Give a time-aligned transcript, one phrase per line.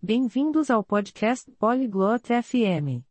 [0.00, 3.02] Bem-vindos ao podcast Polyglot FM.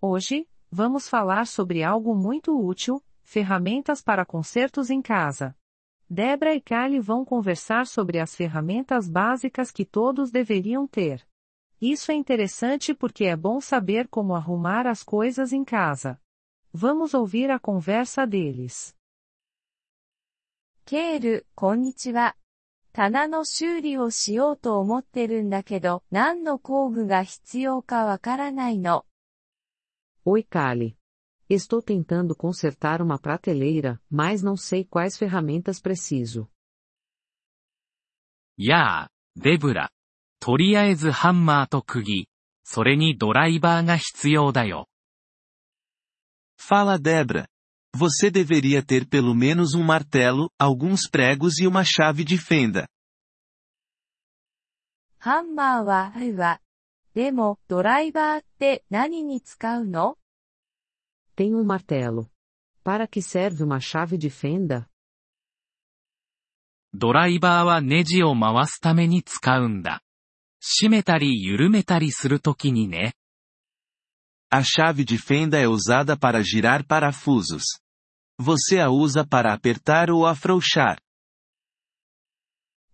[0.00, 5.54] Hoje, vamos falar sobre algo muito útil, ferramentas para concertos em casa.
[6.08, 11.28] Debra e Kali vão conversar sobre as ferramentas básicas que todos deveriam ter.
[11.78, 16.18] Isso é interessante porque é bom saber como arrumar as coisas em casa.
[16.72, 18.96] Vamos ouvir a conversa deles.
[20.86, 22.34] Kale, konnichiwa.
[22.92, 29.04] 棚の修理をしようと思ってるんだけど、何の工具が必要かわからないの。
[30.26, 30.96] Oi Kali.
[31.48, 36.48] Estou tentando consertar uma prateleira, mas não sei quais ferramentas preciso.
[38.56, 39.90] やあ、デブラ。
[40.38, 42.28] とりあえずハンマーと釘。
[42.64, 44.88] それにドライバーが必要だよ。
[46.58, 47.46] Fala Debra.
[47.95, 52.85] Você deveria ter pelo menos um martelo, alguns pregos e uma chave de fenda.
[55.17, 56.61] ハンマーはあるわ。
[57.15, 60.17] でも、ドライバーって何に使うの
[61.35, 62.29] Tenho um martelo.
[62.83, 64.87] Para que serve uma chave de fenda?
[66.93, 70.01] ドライバーはネジを回すために使うんだ。
[70.61, 73.15] 締めたり緩めたりするときにね。
[74.51, 77.81] A chave de fenda é usada para girar parafusos.
[78.39, 80.97] Você a usa para apertar ou afrouxar.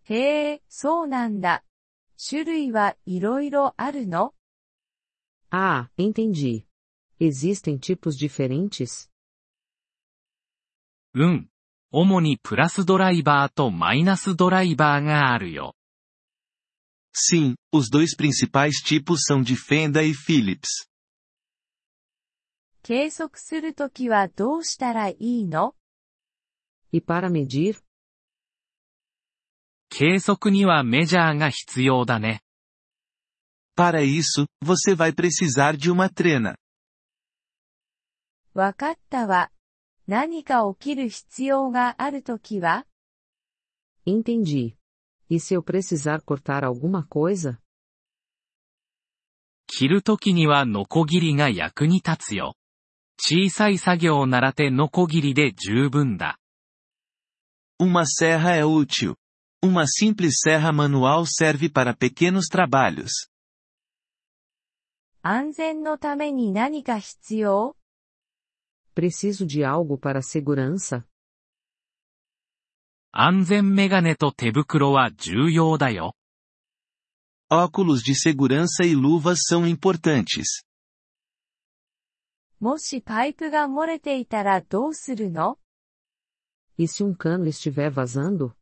[0.03, 1.63] へえ、そうなんだ。
[2.17, 4.33] 種類はいろいろあるの
[5.49, 6.65] Ah, entendi.
[7.19, 9.09] Existem tipos diferentes?
[11.13, 11.49] うん。
[11.91, 15.75] 主にプラスドライバーとマイナスドライバーがあるよ。
[17.13, 20.87] Sim, os dois principais tipos são de fenda e Phillips.
[22.88, 25.74] 計測するときはどうしたらいいの
[26.92, 27.82] E para medir?
[29.90, 32.42] 計測にはメジャーが必要だね。
[33.76, 36.54] Para isso, você vai precisar de uma trena.
[38.54, 39.50] わかったわ。
[40.06, 42.86] 何か起きる必要があるときは
[44.06, 44.76] Entendi.
[45.28, 47.58] E se eu precisar cortar alguma coisa?
[49.66, 52.54] 切るときにはノコギリが役に立つよ。
[53.17, 56.37] 小さい作業ならてノコギリで十分だ。
[57.79, 59.15] Uma serra é útil.
[59.63, 63.29] Uma simples serra manual serve para pequenos trabalhos.
[65.23, 67.75] 安全のために何か必要
[68.95, 71.03] Preciso de algo para segurança?
[73.11, 76.15] 安全メガネと手袋は重要だよ。
[77.51, 80.63] Óculos de segurança e luvas são importantes.
[82.59, 85.57] もしパイプが漏れていたらどうするの
[86.77, 88.53] E se um cano estiver vazando?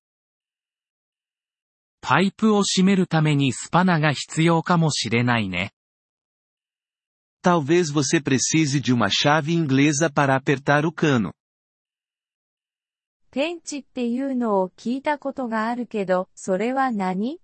[2.02, 5.74] パイプを閉めるためにスパナが必要かもしれないね。
[7.44, 11.34] Talvez você precise de uma chave inglesa para apertar o cano.
[13.32, 17.40] ペンチっていうのを聞いたことがあるけど、それは何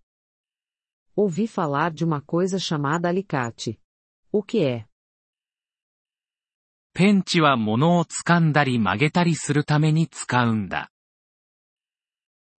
[1.16, 3.80] Ouvi falar de uma coisa chamada alicate.
[4.32, 4.86] O que é?
[7.01, 10.91] ペンチは物を掴んだり曲げたりするために使うんだ。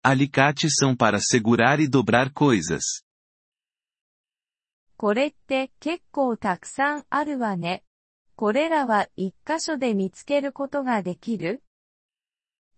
[0.03, 3.05] Alicates são para segurar e dobrar coisas.
[4.97, 7.83] これって結構たくさんあるわね。
[8.35, 11.61] これらは一箇所で見つけることができる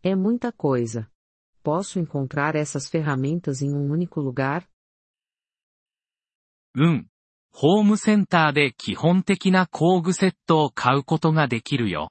[0.03, 1.07] É muita coisa.
[1.63, 4.67] Posso encontrar essas ferramentas em um único lugar?
[6.75, 7.12] うん。
[7.55, 12.09] ホームセンターで基本的な工具セットを買うことができるよ。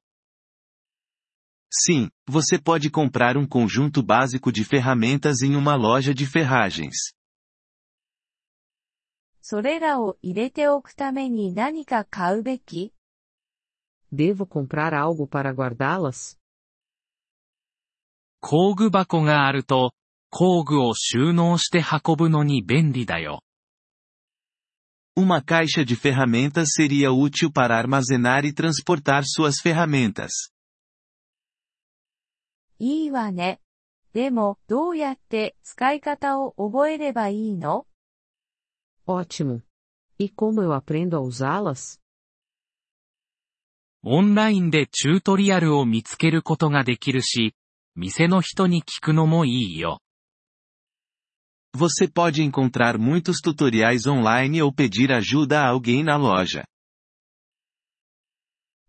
[1.68, 7.14] Sim, você pode comprar um conjunto básico de ferramentas em uma loja de ferragens.
[9.40, 12.92] それらを入れておくために何か買うべき
[14.12, 16.38] Devo comprar algo para guardá-las?
[18.40, 19.92] 工具箱があると、
[20.30, 23.42] 工具を収納して運ぶのに便利だよ。
[25.16, 30.50] Uma caixa de ferramentas seria útil para armazenar e transportar suas ferramentas.
[32.78, 33.60] いいわね。
[34.12, 37.86] でも、どうやって使い方を覚えればいいの
[39.06, 39.62] Ótimo.
[40.18, 42.00] E como eu aprendo a usá-las?
[44.02, 47.54] オンラインでチュートリアルを見つけることができるし、
[47.94, 50.00] 店の人に聞くのもいいよ。
[51.75, 56.65] Você pode encontrar muitos tutoriais online ou pedir ajuda a alguém na loja.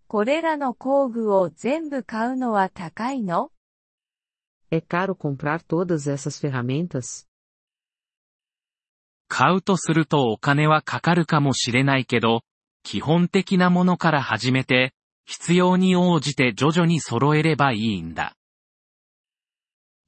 [0.08, 3.50] これらの工具を全部買うのは高いの
[4.70, 7.26] É caro comprar todas essas ferramentas?
[9.28, 12.42] 買うとするとお金はかかるかもしれないけど、
[12.82, 14.94] 基本的なものから始めて、
[15.26, 18.34] 必要に応じて徐々に揃えればいいんだ。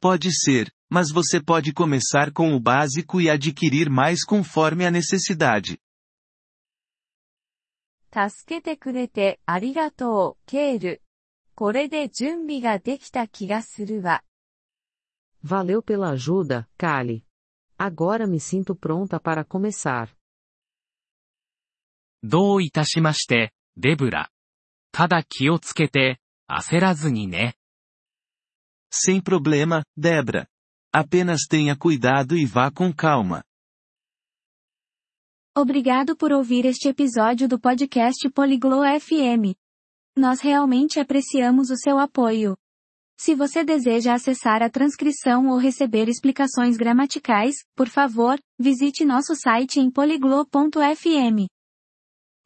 [0.03, 5.79] Pode ser, mas você pode começar com o básico e adquirir mais conforme a necessidade.
[8.13, 11.03] 助けてくれてありがとう、ケール。
[11.55, 14.25] これで準備ができた気がするわ。
[15.45, 17.23] Valeu pela ajuda, Kali.
[17.79, 20.09] Agora me sinto pronta para começar.
[22.23, 24.31] どういたしまして、デブラ。
[24.93, 27.57] ただ気をつけて、焦らずにね。
[28.93, 30.47] Sem problema, Debra.
[30.98, 33.44] Apenas tenha cuidado e vá com calma.
[35.54, 39.60] Obrigado por ouvir este episódio do podcast Poliglo FM.
[40.16, 42.56] Nós realmente apreciamos o seu apoio.
[43.20, 49.82] Se você deseja acessar a transcrição ou receber explicações gramaticais, por favor, visite nosso site
[49.82, 51.46] em poliglo.fm.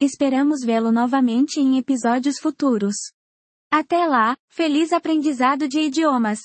[0.00, 2.96] Esperamos vê-lo novamente em episódios futuros.
[3.70, 6.40] Até lá, feliz aprendizado de idiomas!